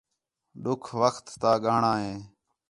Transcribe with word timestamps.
ݙُکھ 0.63 0.87
وخت 1.01 1.25
تا 1.41 1.51
ڳاہݨاں 1.63 1.97
ہے 2.03 2.13